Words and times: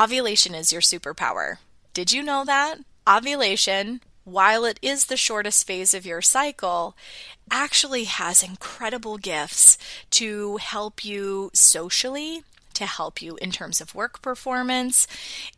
Ovulation 0.00 0.54
is 0.54 0.72
your 0.72 0.80
superpower. 0.80 1.58
Did 1.92 2.10
you 2.10 2.22
know 2.22 2.42
that? 2.46 2.78
Ovulation, 3.06 4.00
while 4.24 4.64
it 4.64 4.78
is 4.80 5.04
the 5.04 5.16
shortest 5.18 5.66
phase 5.66 5.92
of 5.92 6.06
your 6.06 6.22
cycle, 6.22 6.96
actually 7.50 8.04
has 8.04 8.42
incredible 8.42 9.18
gifts 9.18 9.76
to 10.12 10.56
help 10.56 11.04
you 11.04 11.50
socially, 11.52 12.44
to 12.80 12.86
help 12.86 13.22
you 13.22 13.36
in 13.36 13.50
terms 13.50 13.80
of 13.80 13.94
work 13.94 14.20
performance, 14.20 15.06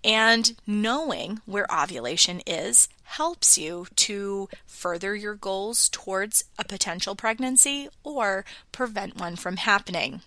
and 0.05 0.55
knowing 0.67 1.41
where 1.47 1.67
ovulation 1.73 2.43
is 2.47 2.89
helps 3.05 3.59
you 3.59 3.87
to 3.95 4.49
further 4.67 5.15
your 5.15 5.35
goals 5.35 5.89
towards 5.91 6.45
a 6.59 6.65
potential 6.65 7.15
pregnancy 7.15 7.89
or 8.03 8.45
prevent 8.73 9.19
one 9.19 9.37
from 9.37 9.57
happening. 9.57 10.23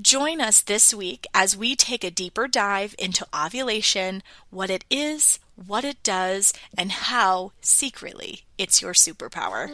Join 0.00 0.40
us 0.40 0.60
this 0.60 0.92
week 0.94 1.26
as 1.34 1.56
we 1.56 1.74
take 1.74 2.04
a 2.04 2.10
deeper 2.10 2.46
dive 2.46 2.94
into 2.98 3.26
ovulation, 3.34 4.22
what 4.50 4.70
it 4.70 4.84
is, 4.90 5.38
what 5.66 5.84
it 5.84 6.02
does, 6.02 6.52
and 6.76 6.92
how 6.92 7.52
secretly 7.60 8.42
it's 8.58 8.82
your 8.82 8.92
superpower. 8.92 9.70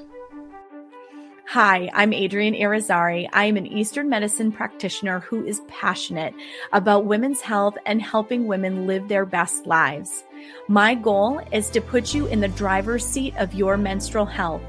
Hi, 1.50 1.88
I'm 1.94 2.12
Adrienne 2.12 2.54
Irizarry. 2.54 3.28
I 3.32 3.44
am 3.44 3.56
an 3.56 3.68
Eastern 3.68 4.08
medicine 4.08 4.50
practitioner 4.50 5.20
who 5.20 5.46
is 5.46 5.62
passionate 5.68 6.34
about 6.72 7.04
women's 7.04 7.40
health 7.40 7.76
and 7.86 8.02
helping 8.02 8.48
women 8.48 8.88
live 8.88 9.06
their 9.06 9.24
best 9.24 9.64
lives. 9.64 10.24
My 10.66 10.96
goal 10.96 11.40
is 11.52 11.70
to 11.70 11.80
put 11.80 12.12
you 12.12 12.26
in 12.26 12.40
the 12.40 12.48
driver's 12.48 13.06
seat 13.06 13.32
of 13.36 13.54
your 13.54 13.76
menstrual 13.76 14.26
health, 14.26 14.60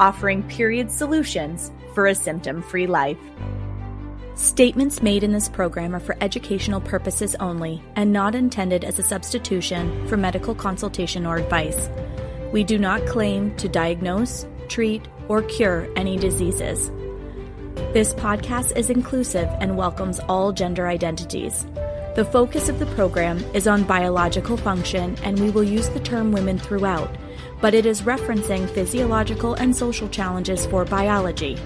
offering 0.00 0.42
period 0.42 0.90
solutions 0.90 1.70
for 1.94 2.08
a 2.08 2.16
symptom 2.16 2.62
free 2.62 2.88
life. 2.88 3.18
Statements 4.34 5.02
made 5.02 5.22
in 5.22 5.30
this 5.30 5.48
program 5.48 5.94
are 5.94 6.00
for 6.00 6.16
educational 6.20 6.80
purposes 6.80 7.36
only 7.36 7.80
and 7.94 8.12
not 8.12 8.34
intended 8.34 8.82
as 8.82 8.98
a 8.98 9.04
substitution 9.04 10.04
for 10.08 10.16
medical 10.16 10.56
consultation 10.56 11.26
or 11.26 11.36
advice. 11.36 11.88
We 12.50 12.64
do 12.64 12.76
not 12.76 13.06
claim 13.06 13.54
to 13.56 13.68
diagnose, 13.68 14.46
treat, 14.64 15.06
or 15.28 15.42
cure 15.42 15.88
any 15.96 16.16
diseases. 16.16 16.90
This 17.92 18.14
podcast 18.14 18.76
is 18.76 18.90
inclusive 18.90 19.48
and 19.60 19.76
welcomes 19.76 20.20
all 20.20 20.52
gender 20.52 20.86
identities. 20.88 21.66
The 22.14 22.24
focus 22.24 22.68
of 22.68 22.78
the 22.78 22.86
program 22.86 23.38
is 23.54 23.66
on 23.66 23.82
biological 23.84 24.56
function, 24.56 25.16
and 25.22 25.38
we 25.40 25.50
will 25.50 25.64
use 25.64 25.88
the 25.88 26.00
term 26.00 26.30
women 26.30 26.58
throughout, 26.58 27.14
but 27.60 27.74
it 27.74 27.86
is 27.86 28.02
referencing 28.02 28.68
physiological 28.70 29.54
and 29.54 29.74
social 29.74 30.08
challenges 30.08 30.66
for 30.66 30.84
biology, 30.84 31.58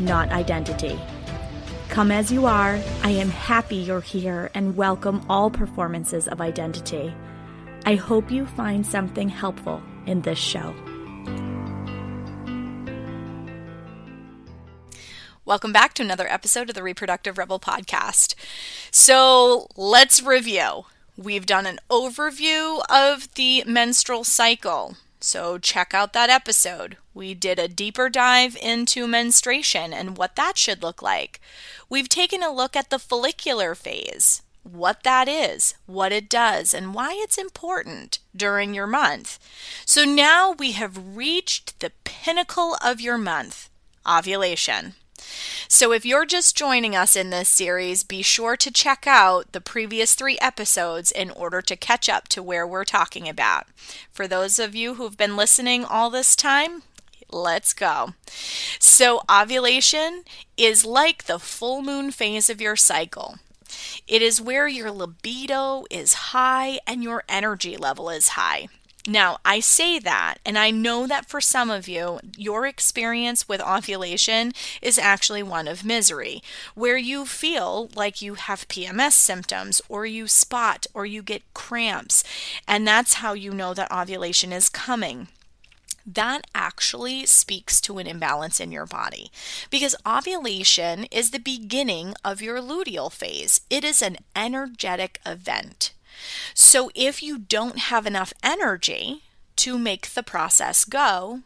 not 0.00 0.30
identity. 0.30 0.98
Come 1.88 2.10
as 2.10 2.32
you 2.32 2.44
are, 2.44 2.78
I 3.02 3.10
am 3.10 3.28
happy 3.28 3.76
you're 3.76 4.00
here 4.00 4.50
and 4.52 4.76
welcome 4.76 5.24
all 5.28 5.50
performances 5.50 6.28
of 6.28 6.40
identity. 6.40 7.14
I 7.86 7.94
hope 7.94 8.30
you 8.30 8.46
find 8.46 8.86
something 8.86 9.28
helpful 9.28 9.82
in 10.06 10.22
this 10.22 10.38
show. 10.38 10.74
Welcome 15.46 15.74
back 15.74 15.92
to 15.94 16.02
another 16.02 16.26
episode 16.26 16.70
of 16.70 16.74
the 16.74 16.82
Reproductive 16.82 17.36
Rebel 17.36 17.60
podcast. 17.60 18.34
So 18.90 19.66
let's 19.76 20.22
review. 20.22 20.86
We've 21.18 21.44
done 21.44 21.66
an 21.66 21.80
overview 21.90 22.80
of 22.88 23.28
the 23.34 23.62
menstrual 23.66 24.24
cycle. 24.24 24.96
So 25.20 25.58
check 25.58 25.92
out 25.92 26.14
that 26.14 26.30
episode. 26.30 26.96
We 27.12 27.34
did 27.34 27.58
a 27.58 27.68
deeper 27.68 28.08
dive 28.08 28.56
into 28.56 29.06
menstruation 29.06 29.92
and 29.92 30.16
what 30.16 30.34
that 30.36 30.56
should 30.56 30.82
look 30.82 31.02
like. 31.02 31.42
We've 31.90 32.08
taken 32.08 32.42
a 32.42 32.50
look 32.50 32.74
at 32.74 32.88
the 32.88 32.98
follicular 32.98 33.74
phase, 33.74 34.40
what 34.62 35.02
that 35.02 35.28
is, 35.28 35.74
what 35.84 36.10
it 36.10 36.30
does, 36.30 36.72
and 36.72 36.94
why 36.94 37.12
it's 37.18 37.36
important 37.36 38.18
during 38.34 38.72
your 38.72 38.86
month. 38.86 39.38
So 39.84 40.06
now 40.06 40.52
we 40.52 40.72
have 40.72 41.16
reached 41.18 41.80
the 41.80 41.92
pinnacle 42.04 42.78
of 42.82 43.02
your 43.02 43.18
month 43.18 43.68
ovulation. 44.08 44.94
So, 45.68 45.92
if 45.92 46.04
you're 46.04 46.26
just 46.26 46.56
joining 46.56 46.94
us 46.94 47.16
in 47.16 47.30
this 47.30 47.48
series, 47.48 48.04
be 48.04 48.22
sure 48.22 48.56
to 48.56 48.70
check 48.70 49.06
out 49.06 49.52
the 49.52 49.60
previous 49.60 50.14
three 50.14 50.38
episodes 50.40 51.10
in 51.10 51.30
order 51.30 51.62
to 51.62 51.76
catch 51.76 52.08
up 52.08 52.28
to 52.28 52.42
where 52.42 52.66
we're 52.66 52.84
talking 52.84 53.28
about. 53.28 53.66
For 54.10 54.28
those 54.28 54.58
of 54.58 54.74
you 54.74 54.94
who've 54.94 55.16
been 55.16 55.36
listening 55.36 55.84
all 55.84 56.10
this 56.10 56.36
time, 56.36 56.82
let's 57.30 57.72
go. 57.72 58.14
So, 58.78 59.22
ovulation 59.30 60.24
is 60.56 60.84
like 60.84 61.24
the 61.24 61.38
full 61.38 61.82
moon 61.82 62.10
phase 62.10 62.48
of 62.48 62.60
your 62.60 62.76
cycle. 62.76 63.36
It 64.06 64.22
is 64.22 64.40
where 64.40 64.68
your 64.68 64.90
libido 64.90 65.84
is 65.90 66.14
high 66.14 66.78
and 66.86 67.02
your 67.02 67.24
energy 67.28 67.76
level 67.76 68.10
is 68.10 68.28
high. 68.28 68.68
Now, 69.06 69.36
I 69.44 69.60
say 69.60 69.98
that, 69.98 70.36
and 70.46 70.58
I 70.58 70.70
know 70.70 71.06
that 71.06 71.26
for 71.26 71.40
some 71.40 71.70
of 71.70 71.86
you, 71.86 72.20
your 72.38 72.66
experience 72.66 73.46
with 73.46 73.60
ovulation 73.60 74.52
is 74.80 74.98
actually 74.98 75.42
one 75.42 75.68
of 75.68 75.84
misery, 75.84 76.42
where 76.74 76.96
you 76.96 77.26
feel 77.26 77.90
like 77.94 78.22
you 78.22 78.34
have 78.34 78.68
PMS 78.68 79.12
symptoms, 79.12 79.82
or 79.90 80.06
you 80.06 80.26
spot, 80.26 80.86
or 80.94 81.04
you 81.04 81.22
get 81.22 81.42
cramps, 81.52 82.24
and 82.66 82.88
that's 82.88 83.14
how 83.14 83.34
you 83.34 83.52
know 83.52 83.74
that 83.74 83.92
ovulation 83.92 84.52
is 84.52 84.70
coming 84.70 85.28
that 86.06 86.46
actually 86.54 87.24
speaks 87.24 87.80
to 87.80 87.96
an 87.96 88.06
imbalance 88.06 88.60
in 88.60 88.70
your 88.70 88.84
body 88.84 89.30
because 89.70 89.96
ovulation 90.06 91.04
is 91.04 91.30
the 91.30 91.38
beginning 91.38 92.14
of 92.22 92.42
your 92.42 92.60
luteal 92.60 93.10
phase. 93.10 93.62
It 93.70 93.84
is 93.84 94.02
an 94.02 94.18
energetic 94.36 95.18
event. 95.24 95.93
So 96.54 96.90
if 96.94 97.22
you 97.22 97.38
don't 97.38 97.78
have 97.78 98.06
enough 98.06 98.32
energy 98.42 99.22
to 99.56 99.78
make 99.78 100.14
the 100.14 100.22
process 100.22 100.84
go, 100.84 101.40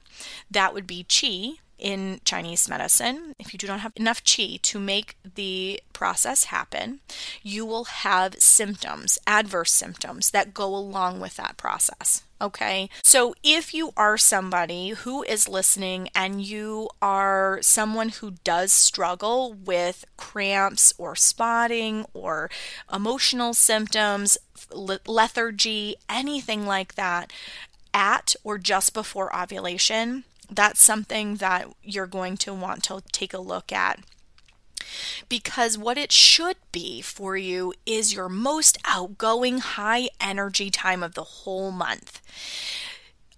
that 0.51 0.75
would 0.75 0.87
be 0.87 1.05
qi 1.05 1.59
in 1.79 2.21
Chinese 2.25 2.69
medicine. 2.69 3.35
If 3.39 3.53
you 3.53 3.59
do 3.59 3.67
not 3.67 3.81
have 3.81 3.93
enough 3.97 4.25
qi 4.25 4.61
to 4.63 4.81
make 4.81 5.17
the 5.35 5.81
process 5.93 6.45
happen, 6.45 7.01
you 7.43 7.65
will 7.65 7.85
have 7.85 8.35
symptoms, 8.37 9.19
adverse 9.27 9.73
symptoms 9.73 10.31
that 10.31 10.55
go 10.55 10.75
along 10.75 11.21
with 11.21 11.37
that 11.37 11.57
process. 11.57 12.23
Okay, 12.41 12.89
so 13.03 13.35
if 13.43 13.75
you 13.75 13.91
are 13.97 14.17
somebody 14.17 14.91
who 14.91 15.25
is 15.25 15.49
listening 15.49 16.09
and 16.15 16.41
you 16.41 16.89
are 17.03 17.59
someone 17.63 18.11
who 18.11 18.35
does 18.45 18.73
struggle 18.73 19.53
with 19.53 20.05
cramps 20.17 20.95
or 20.99 21.17
spotting 21.17 22.07
or 22.15 22.49
emotional 22.93 23.55
symptoms, 23.55 24.39
lethargy, 24.73 25.97
anything 26.09 26.65
like 26.65 26.95
that, 26.95 27.33
at 27.93 28.37
or 28.45 28.57
just 28.57 28.95
before 28.95 29.35
ovulation, 29.35 30.23
that's 30.49 30.81
something 30.81 31.37
that 31.37 31.67
you're 31.83 32.07
going 32.07 32.37
to 32.37 32.55
want 32.55 32.85
to 32.85 33.03
take 33.11 33.35
a 33.35 33.39
look 33.41 33.73
at 33.73 33.99
because 35.29 35.77
what 35.77 35.99
it 35.99 36.13
should 36.13 36.57
be 36.73 37.01
for 37.01 37.37
you 37.37 37.75
is 37.87 38.15
your 38.15 38.29
most 38.29 38.79
outgoing, 38.85 39.59
high 39.59 40.09
energy 40.21 40.71
time 40.71 41.03
of 41.03 41.15
the 41.15 41.25
whole 41.25 41.71
month. 41.71 42.21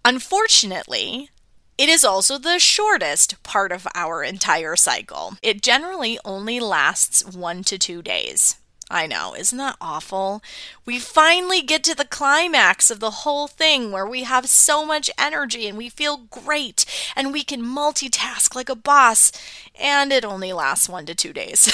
Unfortunately, 0.04 1.30
it 1.76 1.88
is 1.88 2.04
also 2.04 2.36
the 2.38 2.58
shortest 2.58 3.42
part 3.42 3.72
of 3.72 3.88
our 3.94 4.22
entire 4.22 4.76
cycle. 4.76 5.34
It 5.42 5.62
generally 5.62 6.18
only 6.24 6.60
lasts 6.60 7.24
one 7.24 7.64
to 7.64 7.78
two 7.78 8.02
days. 8.02 8.59
I 8.90 9.06
know, 9.06 9.36
isn't 9.36 9.56
that 9.56 9.76
awful? 9.80 10.42
We 10.84 10.98
finally 10.98 11.62
get 11.62 11.84
to 11.84 11.94
the 11.94 12.04
climax 12.04 12.90
of 12.90 12.98
the 12.98 13.22
whole 13.22 13.46
thing 13.46 13.92
where 13.92 14.06
we 14.06 14.24
have 14.24 14.48
so 14.48 14.84
much 14.84 15.08
energy 15.16 15.68
and 15.68 15.78
we 15.78 15.88
feel 15.88 16.16
great 16.16 16.84
and 17.14 17.32
we 17.32 17.44
can 17.44 17.62
multitask 17.62 18.56
like 18.56 18.68
a 18.68 18.74
boss, 18.74 19.30
and 19.78 20.12
it 20.12 20.24
only 20.24 20.52
lasts 20.52 20.88
one 20.88 21.06
to 21.06 21.14
two 21.14 21.32
days. 21.32 21.72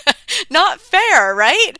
Not 0.50 0.80
fair, 0.80 1.34
right? 1.34 1.72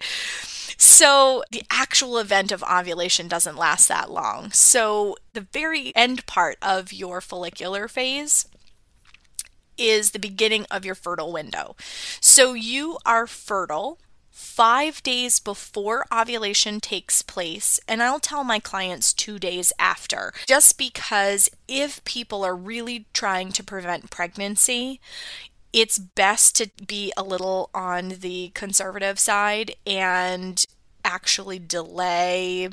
So, 0.76 1.44
the 1.52 1.62
actual 1.70 2.18
event 2.18 2.50
of 2.50 2.64
ovulation 2.64 3.28
doesn't 3.28 3.56
last 3.56 3.86
that 3.86 4.10
long. 4.10 4.50
So, 4.50 5.16
the 5.32 5.46
very 5.52 5.94
end 5.94 6.26
part 6.26 6.58
of 6.60 6.92
your 6.92 7.20
follicular 7.20 7.86
phase 7.86 8.48
is 9.78 10.10
the 10.10 10.18
beginning 10.18 10.66
of 10.72 10.84
your 10.84 10.96
fertile 10.96 11.32
window. 11.32 11.76
So, 12.20 12.54
you 12.54 12.98
are 13.06 13.28
fertile 13.28 14.00
five 14.32 15.02
days 15.02 15.38
before 15.38 16.06
ovulation 16.12 16.80
takes 16.80 17.22
place, 17.22 17.78
and 17.86 18.02
I'll 18.02 18.18
tell 18.18 18.42
my 18.42 18.58
clients 18.58 19.12
two 19.12 19.38
days 19.38 19.72
after, 19.78 20.32
just 20.46 20.78
because 20.78 21.50
if 21.68 22.02
people 22.04 22.42
are 22.42 22.56
really 22.56 23.06
trying 23.12 23.52
to 23.52 23.62
prevent 23.62 24.10
pregnancy, 24.10 25.00
it's 25.72 25.98
best 25.98 26.56
to 26.56 26.70
be 26.86 27.12
a 27.16 27.22
little 27.22 27.70
on 27.74 28.08
the 28.20 28.50
conservative 28.54 29.18
side 29.18 29.74
and 29.86 30.64
actually 31.04 31.58
delay 31.58 32.68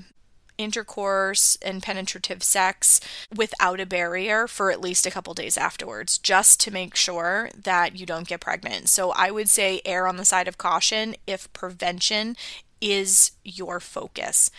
intercourse 0.60 1.58
and 1.64 1.82
penetrative 1.82 2.44
sex 2.44 3.00
without 3.36 3.80
a 3.80 3.86
barrier 3.86 4.48
for 4.48 4.70
at 4.70 4.82
least 4.82 5.08
a 5.08 5.12
couple 5.12 5.34
days 5.34 5.58
afterwards, 5.58 6.20
just 6.20 6.60
to 6.60 6.72
make 6.72 6.96
sure 6.96 7.50
that 7.56 7.98
you 7.98 8.06
don't 8.06 8.28
get 8.28 8.42
pregnant. 8.42 8.90
So 8.90 9.12
I 9.12 9.32
would 9.32 9.50
say 9.50 9.82
err 9.86 10.08
on 10.08 10.18
the 10.18 10.26
side 10.26 10.48
of 10.48 10.58
caution 10.58 11.16
if 11.26 11.52
prevention 11.54 12.36
is 12.82 13.32
your 13.44 13.80
focus. 13.80 14.52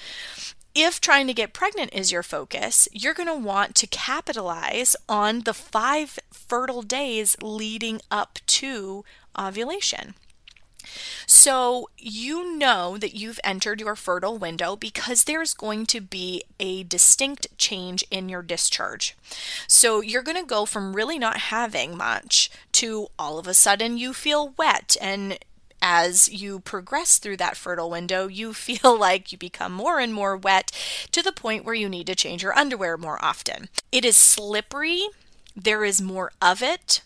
If 0.75 1.01
trying 1.01 1.27
to 1.27 1.35
get 1.35 1.53
pregnant 1.53 1.93
is 1.93 2.13
your 2.13 2.23
focus, 2.23 2.89
you're 2.93 3.15
going 3.15 3.29
to 3.29 3.35
want 3.35 3.75
to 3.77 3.87
capitalize 3.89 4.95
on 5.09 5.41
the 5.41 5.55
five 5.55 6.19
fertile 6.33 6.83
days 6.83 7.37
leading 7.43 8.01
up 8.11 8.39
to 8.47 9.05
ovulation. 9.37 10.15
So, 11.27 11.89
you 11.99 12.57
know 12.57 12.97
that 12.99 13.15
you've 13.15 13.41
entered 13.45 13.81
your 13.81 13.97
fertile 13.97 14.39
window 14.39 14.77
because 14.77 15.25
there's 15.25 15.55
going 15.55 15.87
to 15.87 16.01
be 16.01 16.43
a 16.59 16.83
distinct 16.83 17.47
change 17.59 18.05
in 18.11 18.29
your 18.29 18.43
discharge. 18.43 19.17
So, 19.67 20.01
you're 20.01 20.23
going 20.23 20.41
to 20.41 20.47
go 20.47 20.67
from 20.67 20.95
really 20.95 21.19
not 21.19 21.37
having 21.39 21.97
much 21.97 22.51
to 22.73 23.09
all 23.19 23.39
of 23.39 23.47
a 23.47 23.55
sudden 23.55 23.99
you 23.99 24.13
feel 24.13 24.55
wet 24.57 24.97
and 25.01 25.39
as 25.83 26.29
you 26.29 26.61
progress 26.61 27.19
through 27.19 27.39
that 27.39 27.57
fertile 27.57 27.91
window, 27.91 28.27
you 28.27 28.53
feel 28.55 28.99
like 28.99 29.33
you 29.33 29.39
become 29.39 29.73
more 29.73 29.99
and 29.99 30.13
more 30.13 30.37
wet 30.37 30.71
to 31.13 31.23
the 31.23 31.33
point 31.33 31.65
where 31.65 31.75
you 31.75 31.89
need 31.89 32.07
to 32.07 32.15
change 32.15 32.43
your 32.43 32.57
underwear 32.57 32.97
more 32.97 33.23
often. 33.25 33.69
It 33.91 34.05
is 34.05 34.17
slippery, 34.17 35.07
there 35.57 35.85
is 35.85 36.01
more 36.01 36.33
of 36.41 36.63
it. 36.63 37.03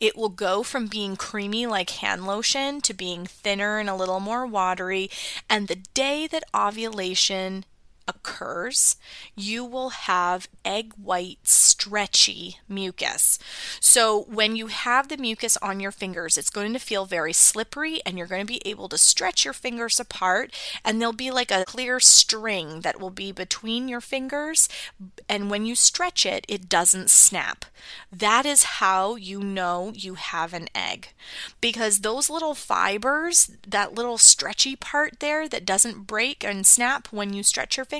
It 0.00 0.16
will 0.16 0.28
go 0.28 0.62
from 0.62 0.86
being 0.86 1.16
creamy 1.16 1.66
like 1.66 1.90
hand 1.90 2.26
lotion 2.26 2.80
to 2.82 2.94
being 2.94 3.26
thinner 3.26 3.78
and 3.78 3.88
a 3.88 3.94
little 3.94 4.20
more 4.20 4.46
watery. 4.46 5.10
And 5.48 5.68
the 5.68 5.76
day 5.94 6.26
that 6.26 6.44
ovulation 6.54 7.64
occurs, 8.06 8.96
you 9.34 9.64
will 9.64 9.90
have 9.90 10.48
egg 10.64 10.92
white, 10.94 11.38
stretchy 11.44 12.58
mucus. 12.68 13.38
So, 13.80 14.22
when 14.22 14.56
you 14.56 14.68
have 14.68 15.08
the 15.08 15.16
mucus 15.16 15.56
on 15.58 15.80
your 15.80 15.92
fingers, 15.92 16.36
it's 16.38 16.50
going 16.50 16.72
to 16.72 16.78
feel 16.78 17.06
very 17.06 17.32
slippery 17.32 18.00
and 18.04 18.16
you're 18.18 18.26
going 18.26 18.42
to 18.42 18.52
be 18.52 18.66
able 18.66 18.88
to 18.88 18.98
stretch 18.98 19.44
your 19.44 19.54
fingers 19.54 19.98
apart, 20.00 20.52
and 20.84 21.00
there'll 21.00 21.12
be 21.12 21.30
like 21.30 21.50
a 21.50 21.64
clear 21.64 22.00
string 22.00 22.80
that 22.80 23.00
will 23.00 23.10
be 23.10 23.32
between 23.32 23.88
your 23.88 24.00
fingers. 24.00 24.68
And 25.28 25.50
when 25.50 25.64
you 25.64 25.74
stretch 25.74 26.26
it, 26.26 26.44
it 26.48 26.68
doesn't 26.68 27.10
snap. 27.10 27.64
That 28.12 28.46
is 28.46 28.64
how 28.64 29.16
you 29.16 29.40
know 29.40 29.92
you 29.94 30.14
have 30.14 30.52
an 30.52 30.68
egg 30.74 31.08
because 31.60 32.00
those 32.00 32.30
little 32.30 32.54
fibers, 32.54 33.50
that 33.66 33.94
little 33.94 34.18
stretchy 34.18 34.76
part 34.76 35.20
there 35.20 35.48
that 35.48 35.66
doesn't 35.66 36.06
break 36.06 36.44
and 36.44 36.66
snap 36.66 37.08
when 37.10 37.32
you 37.32 37.42
stretch 37.42 37.76
your 37.76 37.84
fingers, 37.84 37.93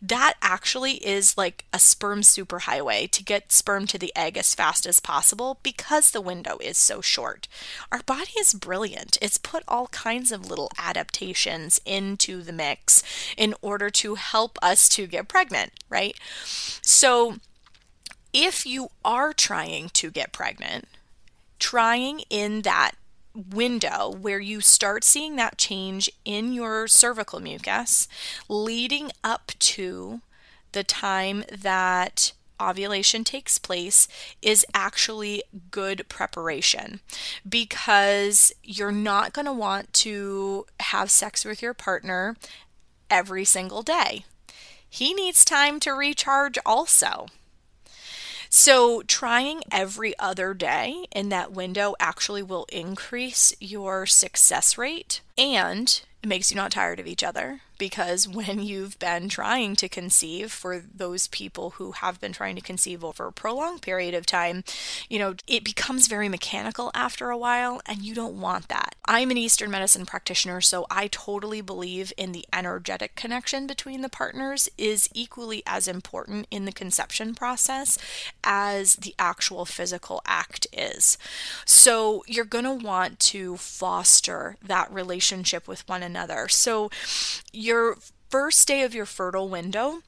that 0.00 0.34
actually 0.42 0.94
is 0.94 1.36
like 1.36 1.64
a 1.72 1.78
sperm 1.78 2.20
superhighway 2.22 3.10
to 3.10 3.24
get 3.24 3.52
sperm 3.52 3.86
to 3.88 3.98
the 3.98 4.12
egg 4.16 4.36
as 4.36 4.54
fast 4.54 4.86
as 4.86 5.00
possible 5.00 5.58
because 5.62 6.10
the 6.10 6.20
window 6.20 6.58
is 6.60 6.76
so 6.78 7.00
short. 7.00 7.48
Our 7.90 8.02
body 8.04 8.32
is 8.38 8.54
brilliant. 8.54 9.18
It's 9.20 9.38
put 9.38 9.64
all 9.66 9.88
kinds 9.88 10.32
of 10.32 10.48
little 10.48 10.70
adaptations 10.78 11.80
into 11.84 12.42
the 12.42 12.52
mix 12.52 13.02
in 13.36 13.54
order 13.62 13.90
to 13.90 14.14
help 14.14 14.58
us 14.62 14.88
to 14.90 15.06
get 15.06 15.28
pregnant, 15.28 15.72
right? 15.88 16.14
So, 16.44 17.36
if 18.32 18.64
you 18.64 18.90
are 19.04 19.32
trying 19.32 19.88
to 19.90 20.10
get 20.10 20.32
pregnant, 20.32 20.86
trying 21.58 22.20
in 22.30 22.62
that 22.62 22.92
window 23.34 24.10
where 24.10 24.40
you 24.40 24.60
start 24.60 25.04
seeing 25.04 25.36
that 25.36 25.58
change 25.58 26.10
in 26.24 26.52
your 26.52 26.88
cervical 26.88 27.40
mucus 27.40 28.08
leading 28.48 29.10
up 29.22 29.52
to 29.58 30.20
the 30.72 30.84
time 30.84 31.44
that 31.50 32.32
ovulation 32.60 33.24
takes 33.24 33.58
place 33.58 34.06
is 34.42 34.66
actually 34.74 35.42
good 35.70 36.06
preparation 36.08 37.00
because 37.48 38.52
you're 38.62 38.92
not 38.92 39.32
going 39.32 39.46
to 39.46 39.52
want 39.52 39.92
to 39.92 40.66
have 40.80 41.10
sex 41.10 41.44
with 41.44 41.62
your 41.62 41.74
partner 41.74 42.36
every 43.08 43.44
single 43.44 43.82
day. 43.82 44.24
He 44.88 45.14
needs 45.14 45.44
time 45.44 45.80
to 45.80 45.92
recharge 45.92 46.58
also. 46.66 47.26
So, 48.52 49.02
trying 49.02 49.62
every 49.70 50.18
other 50.18 50.54
day 50.54 51.06
in 51.12 51.28
that 51.28 51.52
window 51.52 51.94
actually 52.00 52.42
will 52.42 52.66
increase 52.72 53.54
your 53.60 54.06
success 54.06 54.76
rate 54.76 55.20
and 55.38 56.02
it 56.20 56.28
makes 56.28 56.50
you 56.50 56.56
not 56.56 56.72
tired 56.72 56.98
of 56.98 57.06
each 57.06 57.22
other 57.22 57.60
because 57.80 58.28
when 58.28 58.62
you've 58.62 58.96
been 58.98 59.28
trying 59.28 59.74
to 59.74 59.88
conceive 59.88 60.52
for 60.52 60.78
those 60.78 61.26
people 61.26 61.70
who 61.70 61.92
have 61.92 62.20
been 62.20 62.32
trying 62.32 62.54
to 62.54 62.60
conceive 62.60 63.02
over 63.02 63.26
a 63.26 63.32
prolonged 63.32 63.82
period 63.82 64.14
of 64.14 64.26
time, 64.26 64.62
you 65.08 65.18
know, 65.18 65.34
it 65.48 65.64
becomes 65.64 66.06
very 66.06 66.28
mechanical 66.28 66.92
after 66.94 67.30
a 67.30 67.38
while 67.38 67.80
and 67.86 68.02
you 68.02 68.14
don't 68.14 68.38
want 68.38 68.68
that. 68.68 68.94
I'm 69.06 69.30
an 69.30 69.38
Eastern 69.38 69.70
medicine 69.70 70.06
practitioner, 70.06 70.60
so 70.60 70.86
I 70.90 71.08
totally 71.08 71.62
believe 71.62 72.12
in 72.16 72.32
the 72.32 72.44
energetic 72.52 73.16
connection 73.16 73.66
between 73.66 74.02
the 74.02 74.08
partners 74.10 74.68
is 74.76 75.08
equally 75.14 75.62
as 75.66 75.88
important 75.88 76.46
in 76.50 76.66
the 76.66 76.72
conception 76.72 77.34
process 77.34 77.96
as 78.44 78.96
the 78.96 79.14
actual 79.18 79.64
physical 79.64 80.20
act 80.26 80.66
is. 80.72 81.16
So 81.64 82.22
you're 82.26 82.44
going 82.44 82.64
to 82.64 82.74
want 82.74 83.18
to 83.20 83.56
foster 83.56 84.56
that 84.62 84.92
relationship 84.92 85.66
with 85.66 85.88
one 85.88 86.02
another. 86.02 86.46
So 86.48 86.90
your 87.70 87.96
first 88.28 88.66
day 88.66 88.82
of 88.82 88.94
your 88.94 89.06
fertile 89.06 89.48
window 89.48 90.00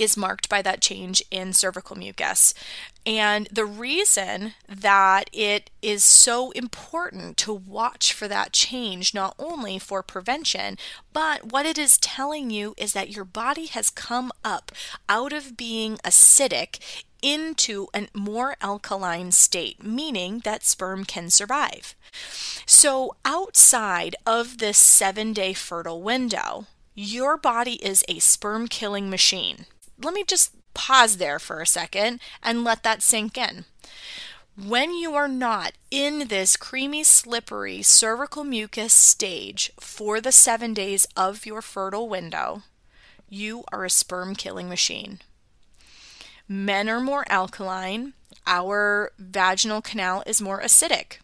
is 0.00 0.16
marked 0.16 0.48
by 0.48 0.62
that 0.62 0.80
change 0.80 1.22
in 1.30 1.52
cervical 1.52 1.94
mucus. 1.94 2.54
And 3.04 3.46
the 3.52 3.66
reason 3.66 4.54
that 4.66 5.28
it 5.32 5.70
is 5.82 6.02
so 6.02 6.50
important 6.52 7.36
to 7.38 7.52
watch 7.52 8.12
for 8.12 8.26
that 8.26 8.52
change, 8.52 9.12
not 9.12 9.34
only 9.38 9.78
for 9.78 10.02
prevention, 10.02 10.78
but 11.12 11.52
what 11.52 11.66
it 11.66 11.76
is 11.76 11.98
telling 11.98 12.50
you 12.50 12.74
is 12.78 12.94
that 12.94 13.10
your 13.10 13.26
body 13.26 13.66
has 13.66 13.90
come 13.90 14.32
up 14.42 14.72
out 15.08 15.34
of 15.34 15.56
being 15.56 15.98
acidic 15.98 16.78
into 17.22 17.88
a 17.94 18.08
more 18.14 18.56
alkaline 18.62 19.30
state, 19.32 19.82
meaning 19.84 20.40
that 20.44 20.64
sperm 20.64 21.04
can 21.04 21.28
survive. 21.28 21.94
So, 22.64 23.16
outside 23.26 24.16
of 24.24 24.58
this 24.58 24.78
seven 24.78 25.34
day 25.34 25.52
fertile 25.52 26.00
window, 26.00 26.66
your 26.94 27.36
body 27.36 27.74
is 27.84 28.04
a 28.08 28.18
sperm 28.18 28.66
killing 28.68 29.10
machine. 29.10 29.66
Let 30.02 30.14
me 30.14 30.24
just 30.24 30.54
pause 30.72 31.18
there 31.18 31.38
for 31.38 31.60
a 31.60 31.66
second 31.66 32.20
and 32.42 32.64
let 32.64 32.82
that 32.82 33.02
sink 33.02 33.36
in. 33.36 33.64
When 34.56 34.94
you 34.94 35.14
are 35.14 35.28
not 35.28 35.72
in 35.90 36.28
this 36.28 36.56
creamy, 36.56 37.04
slippery 37.04 37.82
cervical 37.82 38.44
mucus 38.44 38.92
stage 38.92 39.72
for 39.78 40.20
the 40.20 40.32
seven 40.32 40.74
days 40.74 41.06
of 41.16 41.46
your 41.46 41.62
fertile 41.62 42.08
window, 42.08 42.62
you 43.28 43.64
are 43.72 43.84
a 43.84 43.90
sperm 43.90 44.34
killing 44.34 44.68
machine. 44.68 45.20
Men 46.48 46.88
are 46.88 47.00
more 47.00 47.24
alkaline, 47.30 48.14
our 48.46 49.12
vaginal 49.18 49.80
canal 49.80 50.22
is 50.26 50.42
more 50.42 50.60
acidic. 50.60 51.18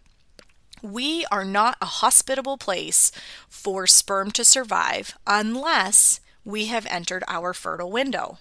We 0.83 1.26
are 1.33 1.45
not 1.45 1.76
a 1.80 1.87
hospitable 1.87 2.59
place 2.59 3.11
for 3.49 3.87
sperm 3.87 4.30
to 4.33 4.45
survive 4.45 5.18
unless 5.26 6.21
we 6.45 6.66
have 6.66 6.87
entered 6.87 7.25
our 7.26 7.52
fertile 7.52 7.90
window. 7.90 8.38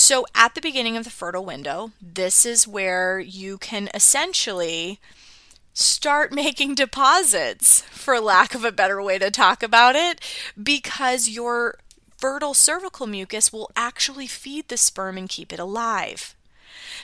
So, 0.00 0.24
at 0.32 0.54
the 0.54 0.60
beginning 0.60 0.96
of 0.96 1.02
the 1.02 1.10
fertile 1.10 1.44
window, 1.44 1.90
this 2.00 2.46
is 2.46 2.68
where 2.68 3.18
you 3.18 3.58
can 3.58 3.88
essentially 3.92 5.00
start 5.74 6.32
making 6.44 6.76
deposits, 6.76 7.80
for 7.80 8.20
lack 8.20 8.54
of 8.54 8.64
a 8.64 8.70
better 8.70 9.02
way 9.02 9.18
to 9.18 9.28
talk 9.32 9.60
about 9.60 9.96
it, 9.96 10.20
because 10.62 11.28
your 11.28 11.80
fertile 12.16 12.54
cervical 12.54 13.08
mucus 13.08 13.52
will 13.52 13.72
actually 13.74 14.28
feed 14.28 14.68
the 14.68 14.76
sperm 14.76 15.18
and 15.18 15.28
keep 15.28 15.52
it 15.52 15.58
alive. 15.58 16.36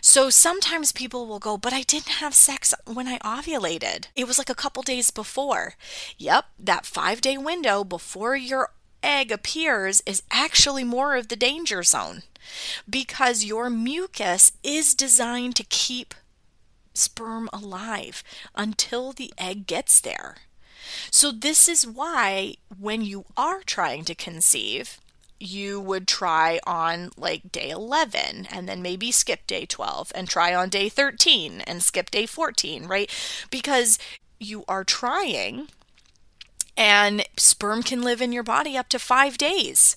So 0.01 0.31
sometimes 0.31 0.93
people 0.93 1.27
will 1.27 1.41
go, 1.41 1.59
but 1.59 1.73
I 1.73 1.83
didn't 1.83 2.21
have 2.23 2.33
sex 2.33 2.73
when 2.87 3.09
I 3.09 3.19
ovulated. 3.19 4.07
It 4.15 4.29
was 4.29 4.39
like 4.39 4.51
a 4.51 4.55
couple 4.55 4.85
days 4.85 5.11
before. 5.11 5.75
Yep, 6.17 6.45
that 6.61 6.87
five 6.87 7.21
day 7.21 7.39
window 7.39 7.83
before 7.83 8.37
your 8.37 8.71
egg 9.03 9.33
appears 9.33 10.01
is 10.07 10.23
actually 10.31 10.85
more 10.85 11.17
of 11.17 11.27
the 11.27 11.37
danger 11.37 11.83
zone 11.83 12.23
because 12.89 13.45
your 13.45 13.71
mucus 13.71 14.53
is 14.63 14.95
designed 14.95 15.57
to 15.57 15.65
keep 15.65 16.15
sperm 16.95 17.49
alive 17.53 18.23
until 18.55 19.13
the 19.13 19.33
egg 19.37 19.67
gets 19.67 20.01
there. 20.01 20.37
So, 21.11 21.33
this 21.33 21.69
is 21.69 21.87
why 21.87 22.57
when 22.79 23.03
you 23.03 23.25
are 23.37 23.63
trying 23.63 24.05
to 24.05 24.15
conceive, 24.15 24.99
you 25.41 25.81
would 25.81 26.07
try 26.07 26.61
on 26.67 27.11
like 27.17 27.51
day 27.51 27.71
11 27.71 28.49
and 28.51 28.69
then 28.69 28.83
maybe 28.83 29.11
skip 29.11 29.47
day 29.47 29.67
12 29.67 30.13
and 30.15 30.29
try 30.29 30.55
on 30.55 30.69
day 30.69 30.89
13 30.89 31.61
and 31.63 31.83
skip 31.83 32.11
day 32.11 32.27
14, 32.27 32.87
right? 32.87 33.11
Because 33.51 33.99
you 34.39 34.65
are 34.69 34.85
trying 34.85 35.69
and 36.77 37.25
sperm 37.37 37.83
can 37.83 38.03
live 38.03 38.21
in 38.21 38.33
your 38.33 38.43
body 38.43 38.77
up 38.77 38.89
to 38.91 38.99
five 38.99 39.39
days. 39.39 39.97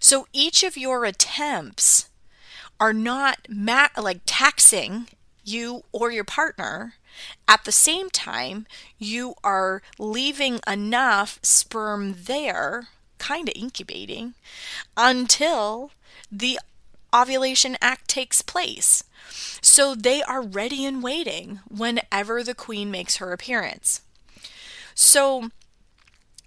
So 0.00 0.26
each 0.32 0.62
of 0.62 0.76
your 0.76 1.04
attempts 1.04 2.08
are 2.80 2.92
not 2.92 3.46
ma- 3.48 3.88
like 3.96 4.20
taxing 4.26 5.08
you 5.44 5.84
or 5.92 6.10
your 6.10 6.24
partner 6.24 6.94
At 7.48 7.64
the 7.64 7.72
same 7.72 8.10
time, 8.10 8.66
you 8.98 9.34
are 9.44 9.82
leaving 9.98 10.60
enough 10.66 11.38
sperm 11.42 12.14
there, 12.24 12.88
kind 13.18 13.48
of 13.48 13.54
incubating, 13.56 14.34
until 14.96 15.92
the 16.30 16.58
ovulation 17.14 17.76
act 17.80 18.08
takes 18.08 18.42
place. 18.42 19.04
So 19.60 19.94
they 19.94 20.22
are 20.22 20.42
ready 20.42 20.84
and 20.84 21.02
waiting 21.02 21.60
whenever 21.68 22.42
the 22.42 22.54
queen 22.54 22.90
makes 22.90 23.16
her 23.16 23.32
appearance. 23.32 24.02
So, 24.94 25.50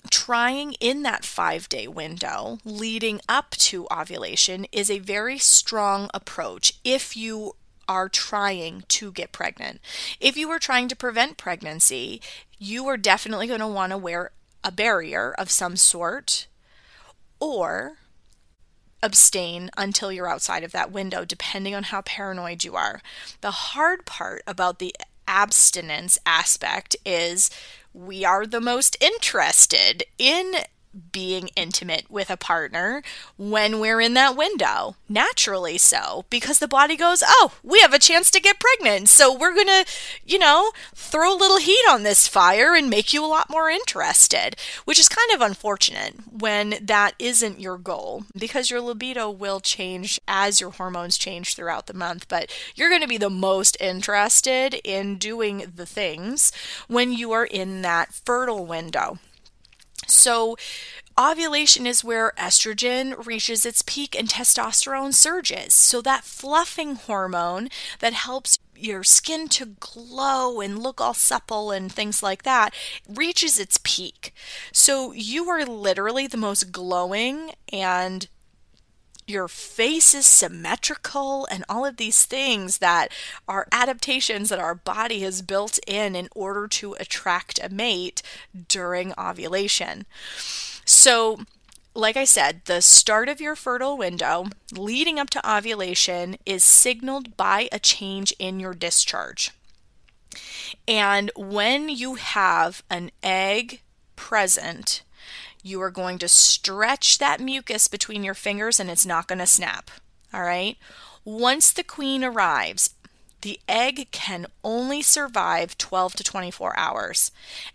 trying 0.10 0.74
in 0.74 1.04
that 1.04 1.26
five 1.26 1.70
day 1.70 1.88
window 1.88 2.60
leading 2.64 3.20
up 3.28 3.52
to 3.52 3.88
ovulation 3.92 4.66
is 4.72 4.90
a 4.90 5.00
very 5.00 5.38
strong 5.38 6.10
approach 6.14 6.74
if 6.84 7.18
you 7.18 7.54
are 7.88 8.08
trying 8.08 8.84
to 8.88 9.12
get 9.12 9.32
pregnant. 9.32 9.82
If 10.20 10.38
you 10.38 10.50
are 10.52 10.60
trying 10.60 10.88
to 10.90 10.96
prevent 10.96 11.38
pregnancy, 11.38 12.22
you 12.60 12.88
are 12.88 12.98
definitely 12.98 13.48
going 13.48 13.62
to 13.62 13.68
want 13.68 13.92
to 13.92 13.98
wear 13.98 14.32
a 14.64 14.72
barrier 14.72 15.34
of 15.38 15.50
some 15.50 15.76
sort 15.76 16.48
or 17.40 17.98
abstain 19.02 19.70
until 19.78 20.12
you're 20.12 20.30
outside 20.30 20.64
of 20.64 20.72
that 20.74 20.92
window, 20.92 21.26
depending 21.26 21.74
on 21.74 21.84
how 21.84 22.02
paranoid 22.02 22.64
you 22.64 22.76
are. 22.76 23.02
The 23.42 23.52
hard 23.52 24.06
part 24.06 24.44
about 24.46 24.80
the 24.80 24.94
abstinence 25.30 26.18
aspect 26.26 26.96
is 27.06 27.50
we 27.94 28.26
are 28.26 28.46
the 28.46 28.60
most 28.60 28.98
interested 29.00 30.04
in 30.18 30.54
being 31.12 31.50
intimate 31.56 32.10
with 32.10 32.30
a 32.30 32.38
partner 32.38 33.04
when 33.38 33.80
we're 33.80 34.02
in 34.02 34.14
that 34.16 34.36
window. 34.36 34.96
Naturally 35.08 35.78
so, 35.78 36.26
because 36.30 36.60
the 36.60 36.68
body 36.68 36.96
goes, 36.96 37.24
oh, 37.26 37.54
we 37.64 37.80
have 37.82 37.94
a 37.94 38.00
chance 38.00 38.32
to 38.32 38.42
get 38.42 38.60
pregnant. 38.60 39.10
So 39.10 39.36
we're 39.36 39.54
going 39.54 39.68
to, 39.68 39.86
you 40.26 40.40
know, 40.40 40.72
throw 40.96 41.34
a 41.34 41.38
little 41.38 41.60
heat 41.60 41.84
on 41.90 42.04
this 42.04 42.28
fire 42.28 42.76
and 42.76 42.90
make 42.90 43.14
you 43.14 43.24
a 43.24 43.28
lot 43.28 43.50
more 43.50 43.70
interested, 43.70 44.56
which 44.86 45.00
is 45.00 45.10
kind 45.10 45.32
of 45.34 45.42
unfortunate 45.42 46.16
when 46.32 46.76
that 46.82 47.14
isn't 47.20 47.60
your 47.60 47.78
goal 47.78 48.24
because 48.38 48.72
your 48.72 48.82
libido 48.82 49.30
will 49.30 49.60
change 49.60 50.20
as 50.28 50.60
your 50.60 50.72
hormones 50.72 51.18
change 51.18 51.56
throughout 51.56 51.88
the 51.88 51.94
month. 51.94 52.28
But 52.28 52.52
you're 52.76 52.90
going 52.90 53.02
to 53.02 53.08
be 53.08 53.18
the 53.18 53.30
most 53.30 53.78
interested 53.80 54.76
in 54.84 55.18
doing 55.18 55.72
the 55.76 55.86
things 55.86 56.52
when 56.88 57.12
you 57.12 57.32
are 57.32 57.46
in 57.46 57.82
that 57.84 58.14
fertile 58.14 58.66
window. 58.66 59.20
So, 60.08 60.58
ovulation 61.18 61.86
is 61.86 62.04
where 62.04 62.34
estrogen 62.38 63.26
reaches 63.26 63.66
its 63.66 63.82
peak 63.82 64.18
and 64.18 64.30
testosterone 64.30 65.14
surges. 65.14 65.74
So, 65.74 66.02
that 66.02 66.24
fluffing 66.24 66.96
hormone 66.96 67.70
that 68.00 68.14
helps 68.14 68.60
your 68.76 69.04
skin 69.04 69.48
to 69.50 69.66
glow 69.80 70.62
and 70.62 70.82
look 70.82 71.02
all 71.02 71.14
supple 71.14 71.72
and 71.72 71.92
things 71.92 72.24
like 72.24 72.44
that 72.44 72.74
reaches 73.08 73.60
its 73.60 73.80
peak. 73.84 74.34
So, 74.72 75.12
you 75.12 75.50
are 75.50 75.66
literally 75.66 76.28
the 76.28 76.38
most 76.38 76.72
glowing 76.72 77.52
and 77.72 78.28
your 79.30 79.48
face 79.48 80.14
is 80.14 80.26
symmetrical 80.26 81.46
and 81.52 81.64
all 81.70 81.86
of 81.86 81.98
these 81.98 82.26
things 82.26 82.80
that 82.80 83.12
are 83.48 83.68
adaptations 83.72 84.50
that 84.50 84.60
our 84.60 84.76
body 84.76 85.20
has 85.22 85.42
built 85.42 85.80
in 85.88 86.16
in 86.16 86.28
order 86.36 86.68
to 86.68 86.94
attract 87.00 87.60
a 87.64 87.70
mate 87.70 88.22
during 88.68 89.14
ovulation. 89.18 90.06
So, 90.86 91.42
like 91.94 92.18
I 92.18 92.26
said, 92.26 92.62
the 92.66 92.82
start 92.82 93.30
of 93.30 93.42
your 93.42 93.56
fertile 93.56 93.98
window 93.98 94.46
leading 94.72 95.20
up 95.20 95.30
to 95.32 95.58
ovulation 95.58 96.38
is 96.46 96.64
signaled 96.64 97.36
by 97.36 97.68
a 97.72 97.80
change 97.80 98.34
in 98.40 98.60
your 98.60 98.74
discharge. 98.74 99.52
And 100.88 101.32
when 101.36 101.90
you 101.90 102.16
have 102.16 102.84
an 102.90 103.12
egg 103.24 103.82
present, 104.16 105.04
you 105.64 105.82
are 105.82 105.92
going 105.92 106.18
to 106.20 106.28
stretch 106.28 107.18
that 107.18 107.40
mucus 107.40 107.88
between 107.88 108.24
your 108.24 108.34
fingers 108.34 108.80
and 108.80 108.90
it's 108.90 109.06
not 109.06 109.28
going 109.28 109.40
to 109.40 109.48
snap. 109.48 109.92
All 110.34 110.44
right. 110.44 110.78
Once 111.26 111.72
the 111.72 111.84
queen 111.84 112.24
arrives, 112.24 112.92
the 113.42 113.60
egg 113.68 114.08
can 114.12 114.48
only 114.64 115.02
survive 115.02 115.78
12 115.78 116.14
to 116.16 116.24
24 116.24 116.78
hours. 116.78 117.32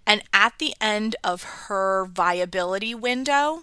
And 0.06 0.22
at 0.32 0.58
the 0.58 0.74
end 0.80 1.16
of 1.24 1.42
her 1.68 2.04
viability 2.04 2.94
window, 2.94 3.62